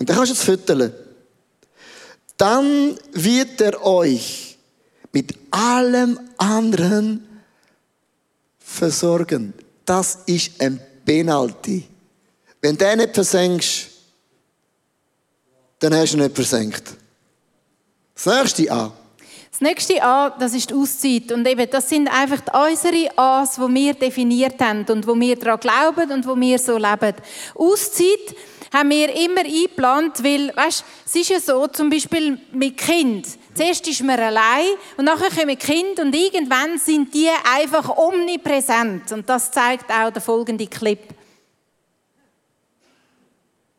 [0.00, 0.92] Und da kannst du jetzt fütteln.
[2.36, 4.58] Dann wird er euch
[5.12, 7.26] mit allem anderen
[8.70, 9.52] versorgen.
[9.84, 11.84] Das ist ein Penalty.
[12.60, 13.88] Wenn du den nicht versenkst,
[15.78, 16.84] dann hast du ihn nicht versenkt.
[18.14, 18.92] Das nächste A.
[19.50, 21.32] Das nächste A, das ist die Auszeit.
[21.32, 25.60] Und eben, das sind einfach unsere A's, die wir definiert haben und wo wir daran
[25.60, 27.14] glauben und wo wir so leben.
[27.54, 28.36] Auszeit
[28.72, 33.26] haben wir immer eingeplant, weil, weißt, es ist ja so, zum Beispiel mit Kind.
[33.54, 39.10] Zuerst ist man allein und nachher kommen Kinder und irgendwann sind die einfach omnipräsent.
[39.12, 41.00] Und das zeigt auch der folgende Clip.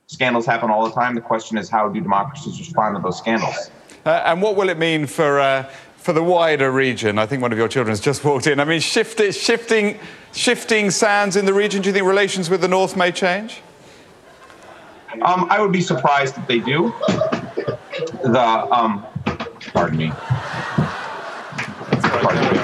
[0.07, 1.15] Scandals happen all the time.
[1.15, 3.71] The question is, how do democracies respond to those scandals?
[4.05, 5.63] Uh, and what will it mean for, uh,
[5.95, 7.17] for the wider region?
[7.17, 8.59] I think one of your children has just walked in.
[8.59, 9.99] I mean, shift, shifting,
[10.33, 13.61] shifting sands in the region, do you think relations with the North may change?
[15.21, 16.93] Um, I would be surprised if they do.
[18.23, 19.05] The um,
[19.73, 20.11] pardon me.
[22.01, 22.63] Pardon me.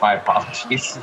[0.00, 0.96] My apologies.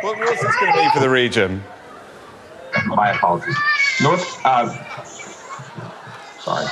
[0.00, 1.62] What, what's this going to mean for the region?
[2.86, 3.56] My apologies.
[4.00, 4.40] North.
[4.44, 4.68] Uh,
[6.40, 6.66] sorry.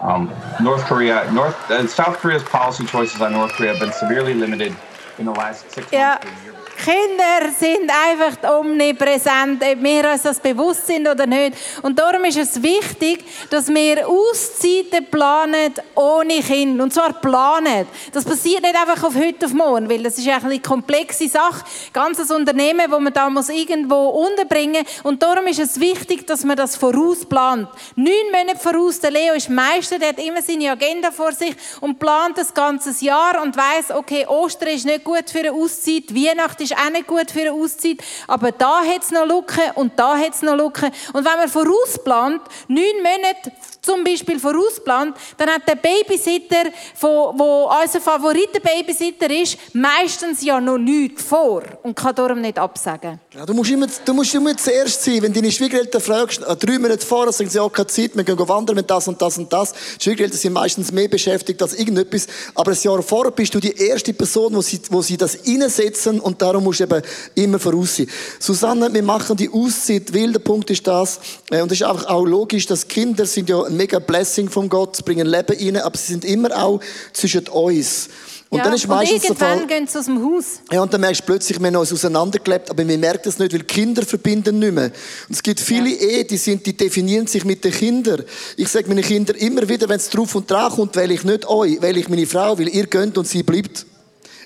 [0.00, 4.34] Um, North Korea, North, uh, South Korea's policy choices on North Korea have been severely
[4.34, 4.74] limited
[5.18, 6.18] in the last six Ja.
[6.22, 6.57] months to a year.
[6.78, 11.56] Kinder sind einfach omnipräsent, ob wir uns das bewusst sind oder nicht.
[11.82, 16.80] Und darum ist es wichtig, dass wir Auszeiten planen ohne Kind.
[16.80, 17.86] Und zwar planen.
[18.12, 21.64] Das passiert nicht einfach auf heute auf morgen, weil das ist eine komplexe Sache.
[21.92, 24.84] Ganzes Unternehmen, wo man da muss irgendwo unterbringen.
[25.02, 27.68] Und darum ist es wichtig, dass man das vorausplant.
[27.96, 29.00] Neun Monate voraus.
[29.00, 32.92] Der Leo ist Meister, der hat immer seine Agenda vor sich und plant das ganze
[33.04, 37.06] Jahr und weiß, okay, Ostern ist nicht gut für eine Auszeit, Weihnachten ist auch nicht
[37.06, 40.56] gut für eine Auszeit, aber da hat es noch Lücken und da hat es noch
[40.56, 40.90] Lücken.
[41.12, 43.52] Und wenn man vorausplant, neun Monate
[43.88, 46.70] zum Beispiel vorausplant, dann hat der Babysitter,
[47.00, 53.18] wo, unser Favoriten-Babysitter ist, meistens ja noch nichts vor und kann darum nicht absagen.
[53.34, 55.22] Ja, du, musst immer, du musst immer zuerst sein.
[55.22, 58.48] Wenn deine Schwiegereltern fragst, äh, drei Monate vorher, sagen sie, ja, keine Zeit, wir gehen
[58.48, 59.72] wandern mit das und das und das.
[59.98, 62.26] Schwiegereltern sind meistens mehr beschäftigt als irgendetwas.
[62.54, 66.20] Aber ein Jahr vorher bist du die erste Person, wo sie, wo sie das reinsetzen
[66.20, 67.02] und darum musst du eben
[67.36, 68.08] immer voraus sein.
[68.38, 71.20] Susanne, wir machen die Auszeit, weil der Punkt ist das,
[71.50, 74.68] äh, und es ist einfach auch logisch, dass Kinder sind ja ein mega Blessing von
[74.68, 76.80] Gott, sie bringen Leben rein, aber sie sind immer auch
[77.12, 78.08] zwischen uns.
[78.50, 80.60] Und ja, dann ist meistens irgendwann Fall, gehen sie aus dem Haus.
[80.72, 83.52] ja, und dann merkst du plötzlich, wir haben uns auseinandergelebt, aber wir merken das nicht,
[83.52, 84.86] weil Kinder verbinden nicht mehr.
[85.28, 88.24] Und es gibt viele Ehen, die, sind, die definieren sich mit den Kindern.
[88.56, 91.46] Ich sage meinen Kindern immer wieder, wenn es drauf und dran kommt, wähle ich nicht
[91.46, 93.84] euch, wähle ich meine Frau, weil ihr könnt und sie bleibt.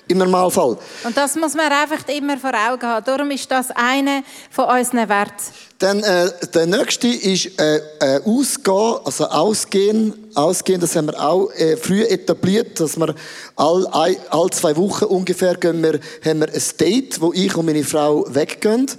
[0.09, 0.77] Im Normalfall.
[1.05, 3.05] Und das muss man einfach immer vor Augen haben.
[3.05, 5.43] Darum ist das eine von unseren Werten.
[5.83, 10.13] Dann äh, der nächste ist äh, äh, Ausgehen, also Ausgehen.
[10.33, 13.13] Ausgehen, das haben wir auch äh, früh etabliert, dass wir
[13.57, 17.65] all, all, all zwei Wochen ungefähr gehen wir, haben wir ein Date, wo ich und
[17.65, 18.89] meine Frau weggehen.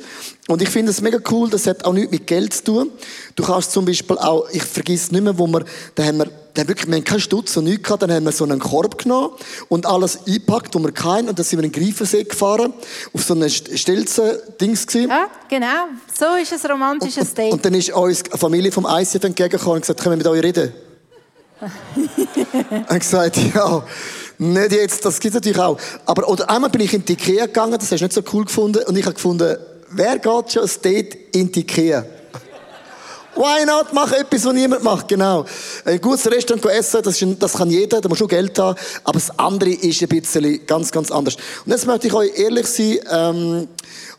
[0.46, 2.90] Und ich finde es mega cool, das hat auch nichts mit Geld zu tun.
[3.35, 6.68] Du kannst zum Beispiel auch, ich vergiss nicht mehr, wo wir, da haben wir dann
[6.68, 9.30] wirklich, wir haben keinen Stutz und nichts gehabt, dann haben wir so einen Korb genommen
[9.68, 12.74] und alles eingepackt, wo wir keinen, und dann sind wir in den Greifensee gefahren,
[13.12, 15.09] auf so einem Stelzen-Dings gewesen.
[15.09, 15.88] Ja, genau.
[16.16, 17.52] So ist ein romantisches und, Date.
[17.52, 20.42] und dann ist uns eine Familie vom ICF entgegengekommen und gesagt, können wir mit euch
[20.42, 20.74] reden?
[22.90, 23.83] und gesagt, ja,
[24.38, 25.78] nicht jetzt, das gibt es natürlich auch.
[26.04, 28.44] Aber, oder einmal bin ich in die Ikea gegangen, das hast du nicht so cool
[28.44, 29.57] gefunden, und ich habe gefunden,
[29.94, 32.04] wer geht schon ein Date in die Ikea?
[33.37, 33.92] Why not?
[33.92, 35.44] Mach etwas, was niemand macht, genau.
[35.85, 39.18] Ein gutes Restaurant essen, das, ist, das kann jeder, da muss schon Geld haben, aber
[39.18, 41.37] das andere ist ein bisschen ganz, ganz anders.
[41.64, 43.68] Und jetzt möchte ich euch ehrlich sein, ähm,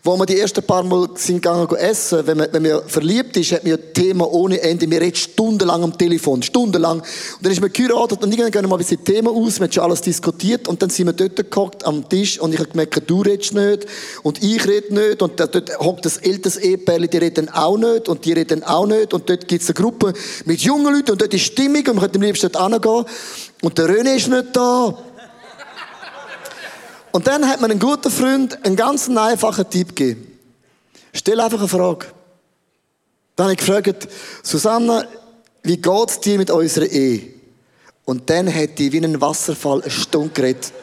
[0.06, 3.52] wo wir die ersten paar Mal sind gegangen essen, wenn man, wenn man verliebt ist,
[3.52, 4.90] hat man ja Thema ohne Ende.
[4.90, 7.00] Wir reden stundenlang am Telefon, stundenlang.
[7.00, 7.06] Und
[7.42, 9.72] dann ist man geheiratet und irgendwann gehen wir mal ein bisschen Thema aus, wir haben
[9.72, 13.02] schon alles diskutiert und dann sind wir dort gehockt am Tisch und ich habe gemerkt,
[13.10, 13.88] du redest nicht
[14.22, 18.26] und ich rede nicht und dort hockt das älteste Ehepaar, die reden auch nicht und
[18.26, 20.14] die reden auch nicht und dort gibt es eine Gruppe
[20.46, 23.06] mit jungen Leuten und dort ist Stimmung und man könnte am liebsten dort hingehen
[23.64, 24.96] und der René ist nicht da.
[27.16, 30.38] Und dann hat mir ein guter Freund einen ganz einfachen Tipp gegeben.
[31.14, 32.08] Stell einfach eine Frage.
[33.38, 34.10] Dann habe ich gefragt,
[34.44, 35.08] Susanne,
[35.64, 37.22] wie geht es dir mit unserer Ehe?
[38.04, 40.74] Und dann hat die wie ein Wasserfall eine Stunde geredet.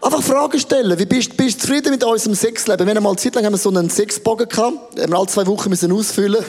[0.00, 0.96] Einfach Fragen stellen.
[0.96, 2.86] Wie bist, bist du zufrieden mit unserem Sexleben?
[2.86, 4.96] Wir haben mal Zeit lang wir so einen Sexbogen gehabt.
[4.96, 6.44] Den haben wir alle zwei Wochen müssen ausfüllen.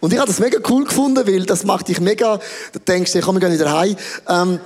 [0.00, 2.38] Und ich habe das mega cool gefunden, weil das macht dich mega,
[2.72, 3.96] da denkst du, ich komme gar nicht wieder heim.
[4.28, 4.60] Ähm,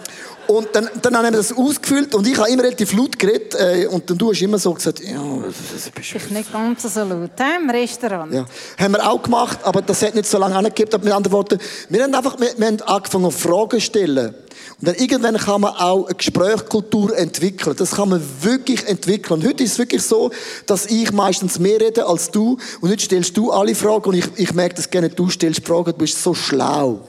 [0.50, 3.86] und dann, dann haben wir das ausgefüllt und ich habe immer relativ laut geredet äh,
[3.86, 7.30] und dann du hast immer so gesagt, ja, das ist ist nicht ganz so laut
[7.38, 8.34] he, im Restaurant.
[8.34, 8.44] Ja,
[8.76, 11.04] haben wir auch gemacht, aber das hat nicht so lange angegeben.
[11.04, 11.58] Mit anderen Worten,
[11.88, 14.34] wir haben einfach, wir, wir haben angefangen Fragen zu stellen.
[14.80, 17.76] Und dann irgendwann kann man auch eine Gesprächskultur entwickeln.
[17.76, 19.40] Das kann man wirklich entwickeln.
[19.40, 20.32] Und heute ist es wirklich so,
[20.66, 22.58] dass ich meistens mehr rede als du.
[22.80, 25.92] Und heute stellst du alle Fragen und ich, ich merke das gerne, du stellst Fragen,
[25.92, 27.06] du bist so schlau.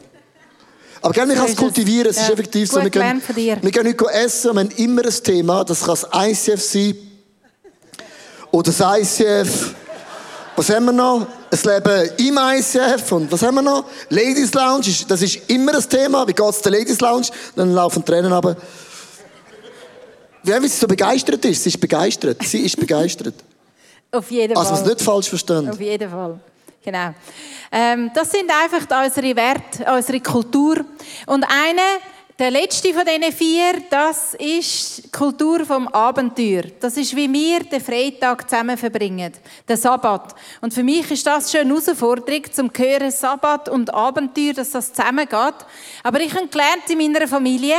[1.01, 2.23] Aber gerne, ich kann es kultivieren, es ja.
[2.23, 2.83] ist effektiv Gut so.
[2.83, 3.57] Wir gehen, von dir.
[3.59, 6.95] wir gehen nicht essen, wir haben immer ein Thema, das kann das ICF sein.
[8.51, 9.75] Oder das ICF.
[10.55, 11.25] Was haben wir noch?
[11.49, 13.11] Das Leben im ICF.
[13.13, 13.85] Und was haben wir noch?
[14.09, 16.27] Ladies Lounge, das ist immer ein Thema.
[16.27, 17.27] Wie geht es der Ladies Lounge?
[17.55, 18.55] Dann laufen Tränen aber.
[20.43, 21.63] Wie sie so begeistert ist.
[21.63, 22.43] Sie ist begeistert.
[22.43, 23.35] Sie ist begeistert.
[24.11, 24.63] Auf jeden Fall.
[24.63, 25.69] Also, was nicht falsch verstehen.
[25.69, 26.39] Auf jeden Fall.
[26.83, 27.13] Genau.
[27.71, 30.83] Ähm, das sind einfach unsere Werte, unsere Kultur.
[31.27, 31.81] Und eine,
[32.39, 36.63] der letzte von diesen vier, das ist die Kultur vom Abenteuer.
[36.79, 39.31] Das ist, wie wir den Freitag zusammen verbringen,
[39.69, 40.33] den Sabbat.
[40.59, 44.91] Und für mich ist das schon eine Herausforderung, zum hören Sabbat und Abenteuer, dass das
[44.91, 45.53] zusammengeht.
[46.01, 47.75] Aber ich habe gelernt in meiner Familie,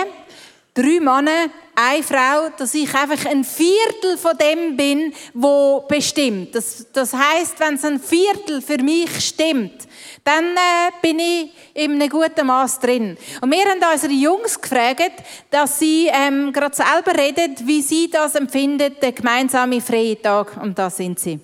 [0.75, 6.55] drei Männer, eine Frau, dass ich einfach ein Viertel von dem bin, wo bestimmt.
[6.55, 9.89] Das, das heißt, wenn es ein Viertel für mich stimmt,
[10.25, 13.17] dann äh, bin ich in einem guten Maß drin.
[13.41, 15.13] Und wir haben unsere Jungs gefragt,
[15.51, 20.57] dass sie ähm, gerade selber reden, wie sie das empfinden, der gemeinsame freie Tag.
[20.61, 21.41] Und da sind sie.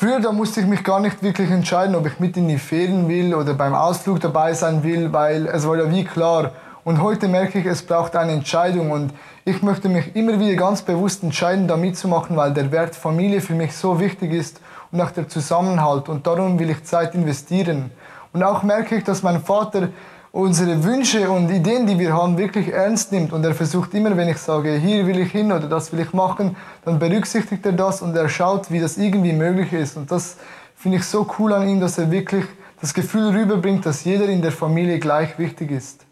[0.00, 3.08] Früher da musste ich mich gar nicht wirklich entscheiden, ob ich mit in die Ferien
[3.08, 6.52] will oder beim Ausflug dabei sein will, weil es war ja wie klar.
[6.84, 9.12] Und heute merke ich, es braucht eine Entscheidung und
[9.44, 13.54] ich möchte mich immer wieder ganz bewusst entscheiden, da mitzumachen, weil der Wert Familie für
[13.54, 14.60] mich so wichtig ist
[14.92, 17.90] und auch der Zusammenhalt und darum will ich Zeit investieren.
[18.32, 19.88] Und auch merke ich, dass mein Vater
[20.32, 23.32] unsere Wünsche und Ideen, die wir haben, wirklich ernst nimmt.
[23.32, 26.12] Und er versucht immer, wenn ich sage, hier will ich hin oder das will ich
[26.12, 29.96] machen, dann berücksichtigt er das und er schaut, wie das irgendwie möglich ist.
[29.96, 30.36] Und das
[30.76, 32.44] finde ich so cool an ihm, dass er wirklich
[32.80, 36.04] das Gefühl rüberbringt, dass jeder in der Familie gleich wichtig ist.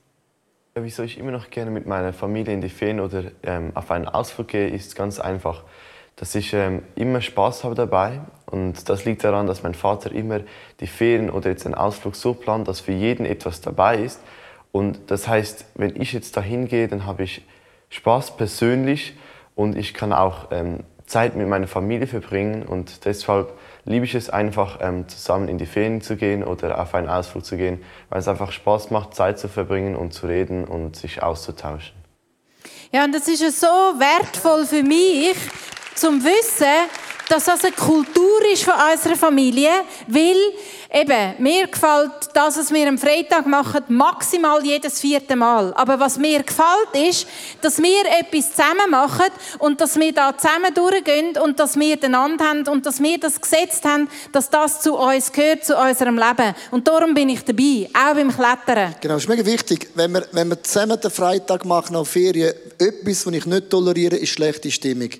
[0.74, 4.08] Wieso ich immer noch gerne mit meiner Familie in die Ferien oder ähm, auf einen
[4.08, 5.62] Ausflug gehe, ist ganz einfach
[6.16, 8.20] dass ich ähm, immer Spaß habe dabei.
[8.46, 10.40] Und das liegt daran, dass mein Vater immer
[10.80, 14.20] die Ferien oder jetzt einen Ausflug so plant, dass für jeden etwas dabei ist.
[14.72, 17.42] Und das heißt, wenn ich jetzt dahin gehe, dann habe ich
[17.90, 19.14] Spaß persönlich
[19.54, 22.62] und ich kann auch ähm, Zeit mit meiner Familie verbringen.
[22.62, 23.52] Und deshalb
[23.84, 27.44] liebe ich es einfach, ähm, zusammen in die Ferien zu gehen oder auf einen Ausflug
[27.44, 31.22] zu gehen, weil es einfach Spaß macht, Zeit zu verbringen und zu reden und sich
[31.22, 31.94] auszutauschen.
[32.92, 35.36] Ja, und das ist ja so wertvoll für mich,
[35.96, 36.88] zum Wissen,
[37.28, 39.70] dass das eine Kultur ist von unserer Familie,
[40.06, 40.36] weil
[40.92, 45.72] eben, mir gefällt das, was wir am Freitag machen, maximal jedes vierte Mal.
[45.74, 47.26] Aber was mir gefällt, ist,
[47.60, 52.44] dass wir etwas zusammen machen und dass wir da zusammen durchgehen und dass wir einander
[52.44, 56.54] haben und dass wir das gesetzt haben, dass das zu uns gehört, zu unserem Leben.
[56.70, 58.94] Und darum bin ich dabei, auch beim Klettern.
[59.00, 59.88] Genau, das ist mega wichtig.
[59.94, 64.16] Wenn wir, wenn wir zusammen den Freitag machen auf Ferien, etwas, was ich nicht toleriere,
[64.16, 65.10] ist schlechte Stimmung.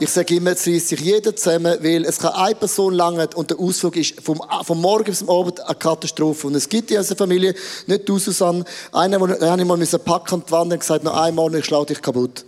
[0.00, 3.50] Ich sage immer, es reißt sich jeder zusammen, weil es kann eine Person langen und
[3.50, 6.46] der Ausflug ist vom, vom Morgen bis zum Abend eine Katastrophe.
[6.46, 7.52] Und es gibt in unserer Familie,
[7.88, 11.64] nicht du, Susanne, einen, habe ich mal packen und wandern und gesagt, noch einmal ich
[11.64, 12.44] schlage dich kaputt.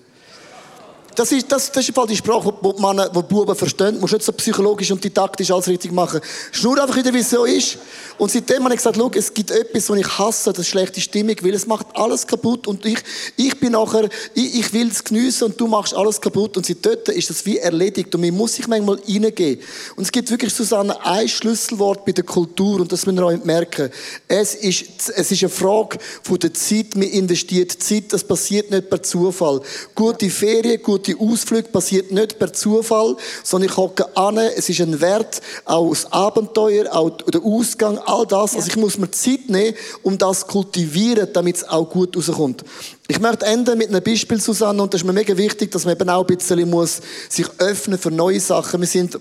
[1.14, 3.94] Das ist, das, das ist die Sprache, die, man, die Buben verstehen.
[3.94, 6.20] Du musst nicht so psychologisch und didaktisch alles richtig machen.
[6.52, 7.78] Schnur einfach wieder, wie es so ist.
[8.18, 11.36] Und seitdem habe ich gesagt, schau, es gibt etwas, was ich hasse, das schlechte Stimmung,
[11.42, 12.66] weil es macht alles kaputt.
[12.66, 12.98] Und ich,
[13.36, 16.56] ich bin nachher, ich, ich will es geniessen und du machst alles kaputt.
[16.56, 18.14] Und seit dort ist das wie erledigt.
[18.14, 19.60] Und man muss sich manchmal reingehen.
[19.96, 22.80] Und es gibt wirklich, Susanne, ein Schlüsselwort bei der Kultur.
[22.80, 23.90] Und das müssen wir auch merken.
[24.28, 24.84] Es ist,
[25.16, 26.94] es ist eine Frage von der Zeit.
[26.94, 28.12] Man investiert Zeit.
[28.12, 29.60] Das passiert nicht per Zufall.
[29.94, 34.80] Gute Ferien, gute gute Ausflüge passiert nicht per Zufall, sondern ich hocke an, es ist
[34.80, 38.52] ein Wert, auch das Abenteuer, auch der Ausgang, all das.
[38.52, 38.58] Ja.
[38.58, 42.64] Also ich muss mir Zeit nehmen, um das zu kultivieren, damit es auch gut rauskommt.
[43.08, 45.94] Ich möchte enden mit einem Beispiel, Susanne, und das ist mir mega wichtig, dass man
[45.94, 48.80] eben auch ein bisschen muss sich öffnen für neue Sachen.
[48.80, 49.18] Wir sind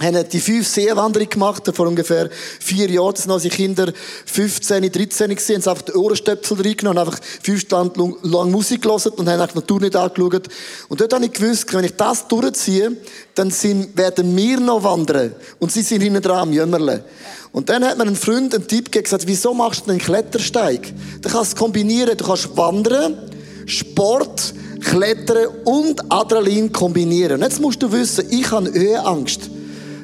[0.00, 3.14] haben die fünf Seewanderung gemacht, vor ungefähr vier Jahren.
[3.14, 3.92] Das waren unsere Kinder
[4.26, 9.12] 15, 13 gewesen, haben einfach die Ohrenstöpsel reingenommen, haben einfach fünf Stunden lang Musik gelesen
[9.12, 10.48] und haben die Natur nicht angeschaut.
[10.88, 12.96] Und dort habe ich gewusst, wenn ich das durchziehe,
[13.34, 15.34] dann sind, werden wir noch wandern.
[15.58, 17.04] Und sie sind hinten dran am Jämmerle.
[17.52, 20.92] Und dann hat mir ein Freund einen Tipp gegeben, gesagt, wieso machst du einen Klettersteig?
[21.20, 23.18] Du kannst es kombinieren, du kannst wandern,
[23.66, 27.34] Sport, Klettern und Adrenalin kombinieren.
[27.34, 29.50] Und jetzt musst du wissen, ich habe Höhenangst.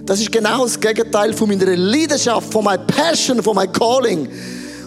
[0.06, 4.28] Das ist genau das Gegenteil von meiner Leidenschaft, von meiner Passion, von meinem Calling.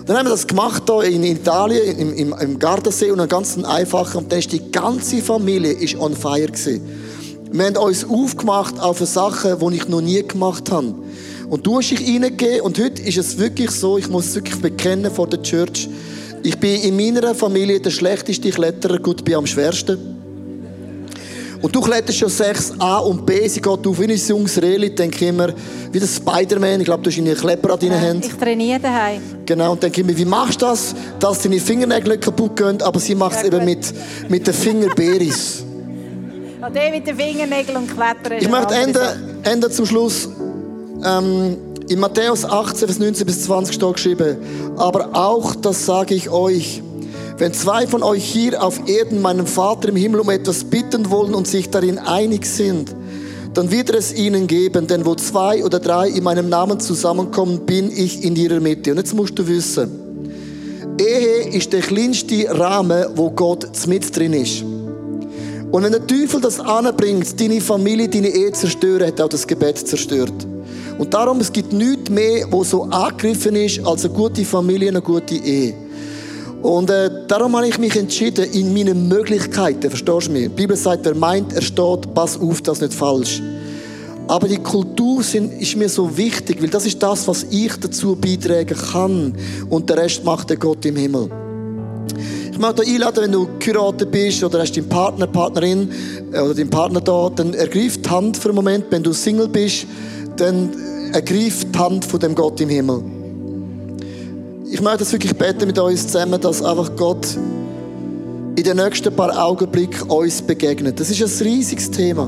[0.06, 3.58] Dann haben wir das gemacht hier in Italien, im, im, im Gardasee und einem ganz
[3.58, 4.20] einfachen.
[4.20, 6.82] Und dann ist die ganze Familie ist on fire gewesen.
[7.52, 10.96] Wir haben uns aufgemacht auf Sachen, die ich noch nie gemacht habe.
[11.50, 14.62] Und du hast dich reingegeben und heute ist es wirklich so, ich muss es wirklich
[14.62, 15.90] bekennen vor der Church,
[16.44, 20.19] ich bin in meiner Familie der schlechteste Kletterer, gut, bin am schwersten.
[21.62, 25.28] Und du kletterst schon 6a und B, sie geht auf wie ein junges Reli, denke
[25.28, 25.50] immer,
[25.92, 28.28] wie der Spider-Man, ich glaube, du hast einen Klepper an deinen Händen.
[28.28, 29.22] Ich trainiere daheim.
[29.46, 32.82] Genau, und denke ich mir, wie machst du das, dass deine Fingernägel nicht kaputt gehen,
[32.82, 33.94] aber sie macht es eben mit,
[34.30, 35.64] mit den Fingerbeeris.
[36.62, 38.38] Und der mit den Fingernägeln und Klettern.
[38.38, 40.28] Ich möchte enden, enden zum Schluss.
[41.06, 41.56] Ähm,
[41.88, 44.38] in Matthäus 18, Vers 19 bis 20 steht geschrieben,
[44.78, 46.84] aber auch das sage ich euch,
[47.40, 51.34] wenn zwei von euch hier auf Erden meinem Vater im Himmel um etwas bitten wollen
[51.34, 52.94] und sich darin einig sind,
[53.54, 57.66] dann wird er es ihnen geben, denn wo zwei oder drei in meinem Namen zusammenkommen,
[57.66, 58.92] bin ich in ihrer Mitte.
[58.92, 59.90] Und jetzt musst du wissen,
[61.00, 64.64] Ehe ist der kleinste Rahmen, wo Gott mit drin ist.
[65.72, 69.78] Und wenn der Teufel das anbringt, deine Familie, deine Ehe zerstören, hat auch das Gebet
[69.78, 70.34] zerstört.
[70.98, 75.02] Und darum, es gibt nichts mehr, wo so angegriffen ist, als eine gute Familie, eine
[75.02, 75.74] gute Ehe.
[76.62, 80.44] Und äh, darum habe ich mich entschieden, in meinen Möglichkeiten, verstehst du mich?
[80.44, 83.42] Die Bibel sagt, wer meint, er steht, pass auf, das ist nicht falsch.
[84.28, 88.16] Aber die Kultur sind, ist mir so wichtig, weil das ist das, was ich dazu
[88.16, 89.34] beitragen kann.
[89.70, 91.30] Und der Rest macht der Gott im Himmel.
[92.52, 95.90] Ich möchte dich einladen, wenn du geheiratet bist oder hast deinen Partner, Partnerin
[96.34, 98.86] äh, oder deinen Partner da, dann ergreif die Hand für einen Moment.
[98.90, 99.88] Wenn du Single bist,
[100.36, 100.70] dann
[101.14, 103.19] ergreif die Hand von dem Gott im Himmel
[104.72, 107.36] ich möchte das wirklich beten mit uns zusammen, dass einfach Gott
[108.56, 111.00] in den nächsten paar Augenblicken uns begegnet.
[111.00, 112.26] Das ist ein riesiges Thema.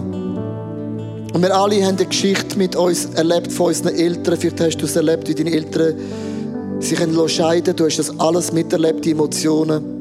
[1.34, 4.38] Und wir alle haben eine Geschichte mit uns erlebt von unseren Eltern.
[4.38, 5.96] Vielleicht hast du es erlebt, wie deine Eltern
[6.80, 10.00] sich scheiden Du hast das alles miterlebt, die Emotionen.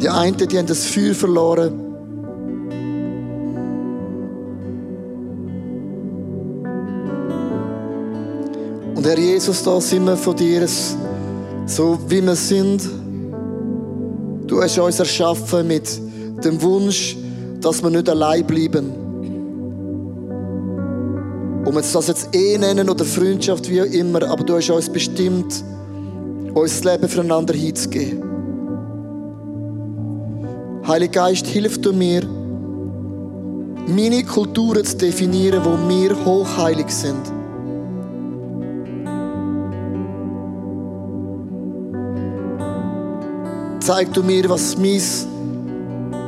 [0.00, 1.89] Die einen, die haben das Feuer verloren.
[9.00, 10.68] Und Herr Jesus, da sind wir von dir,
[11.64, 12.82] so wie wir sind.
[14.46, 15.88] Du hast uns erschaffen mit
[16.44, 17.16] dem Wunsch,
[17.62, 18.92] dass wir nicht allein bleiben.
[21.64, 24.90] Ob wir das jetzt eh nennen oder Freundschaft, wie auch immer, aber du hast uns
[24.90, 25.64] bestimmt,
[26.52, 28.22] uns das Leben füreinander hinzugeben.
[30.86, 32.20] Heiliger Geist, hilf du mir,
[33.86, 37.39] meine Kulturen zu definieren, wo wir hochheilig sind.
[43.80, 45.00] Zeig du mir, was, mein,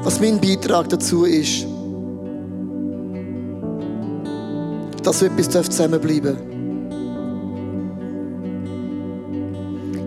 [0.03, 1.67] was mein Beitrag dazu ist.
[5.03, 6.53] Dass etwas zusammenbleiben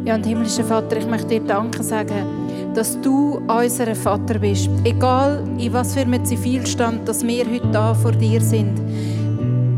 [0.05, 2.27] Ja, und himmlischer Vater, ich möchte dir Danke sagen,
[2.75, 4.69] dass du unser Vater bist.
[4.83, 8.79] Egal in was für einem Zivilstand, dass wir heute da vor dir sind.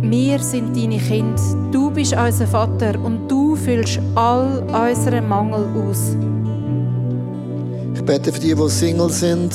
[0.01, 1.41] Wir sind deine Kinder.
[1.71, 6.17] Du bist unser Vater und du füllst all unseren Mangel aus
[8.07, 9.51] bete für die, die Single sind.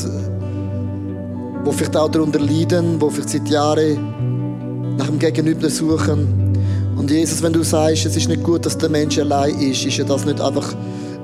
[1.67, 6.53] die vielleicht auch darunter leiden, die vielleicht seit Jahren nach dem Gegenüber suchen.
[6.97, 9.97] Und Jesus, wenn du sagst, es ist nicht gut, dass der Mensch allein ist, ist
[9.97, 10.75] ja das nicht einfach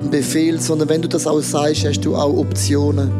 [0.00, 3.10] ein Befehl, sondern wenn du das auch sagst, hast du auch Optionen.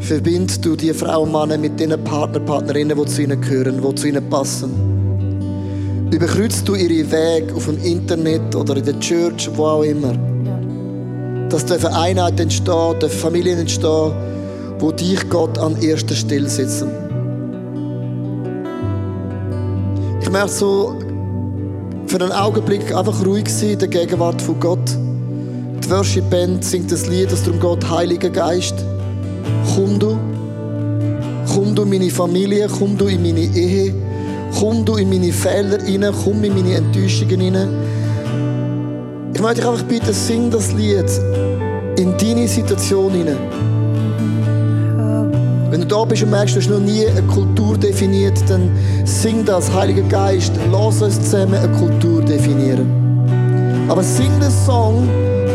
[0.00, 3.94] Verbind du die Frau und Männer mit den Partner, Partnerinnen, die zu ihnen gehören, die
[3.96, 4.70] zu ihnen passen.
[6.10, 10.29] Überkreuzt du ihre Wege auf dem Internet oder in der Church, wo auch immer.
[11.50, 14.12] Dass da eine Einheit entsteht, Familien entstehen,
[14.78, 16.88] wo dich Gott an erster Stelle setzen.
[20.22, 20.94] Ich möchte so
[22.06, 24.96] für einen Augenblick einfach ruhig sein in der Gegenwart von Gott.
[25.84, 28.74] Die Worship Band singt das Lied, das darum geht, Heiliger Geist,
[29.74, 30.16] komm du,
[31.52, 33.92] komm du in meine Familie, komm du in meine Ehe,
[34.56, 37.68] komm du in meine Fehler rein, komm in meine Enttäuschungen rein.
[39.40, 41.10] Ich möchte dich einfach bitten, sing das Lied
[41.96, 43.38] in deine Situation hinein.
[45.70, 48.70] Wenn du da bist und merkst, du hast noch nie eine Kultur definiert, dann
[49.06, 52.86] sing das, Heiliger Geist, lass uns zusammen eine Kultur definieren.
[53.88, 55.08] Aber sing den Song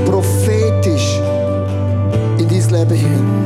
[0.07, 1.19] prophetisch
[2.39, 3.45] in dein Leben hinein.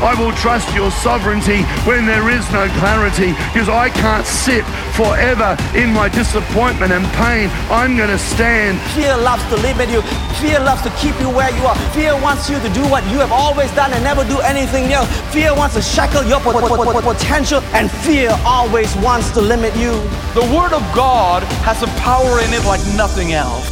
[0.00, 5.56] I will trust your sovereignty when there is no clarity because I can't sit forever
[5.74, 7.50] in my disappointment and pain.
[7.70, 8.78] I'm going to stand.
[8.94, 10.02] Fear loves to limit you.
[10.40, 11.74] Fear loves to keep you where you are.
[11.90, 15.08] Fear wants you to do what you have always done and never do anything else.
[15.34, 19.40] Fear wants to shackle your po- po- po- po- potential, and fear always wants to
[19.40, 19.92] limit you.
[20.34, 23.66] The Word of God has a power in it like nothing else.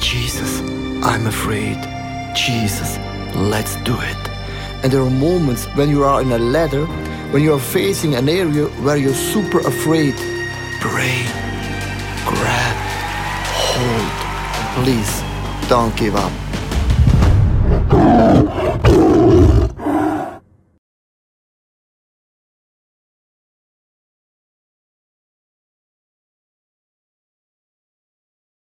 [0.00, 0.60] Jesus,
[1.02, 1.78] I'm afraid.
[2.34, 2.98] Jesus,
[3.34, 4.25] let's do it.
[4.86, 6.86] And there are moments when you are in a ladder,
[7.32, 10.14] when you are facing an area where you're super afraid.
[10.80, 11.26] Pray,
[12.24, 12.76] grab,
[13.66, 14.84] hold.
[14.84, 16.45] Please, don't give up.